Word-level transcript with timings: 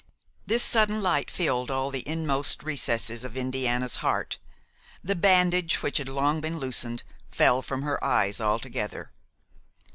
This 0.47 0.63
sudden 0.63 0.99
light 0.99 1.29
filled 1.29 1.69
all 1.69 1.91
the 1.91 2.01
inmost 2.09 2.63
recesses 2.63 3.23
of 3.23 3.37
Indiana's 3.37 3.97
heart; 3.97 4.39
the 5.03 5.13
bandage, 5.13 5.83
which 5.83 5.99
had 5.99 6.09
long 6.09 6.41
been 6.41 6.57
loosened, 6.57 7.03
fell 7.29 7.61
from 7.61 7.83
her 7.83 8.03
eyes 8.03 8.41
altogether. 8.41 9.11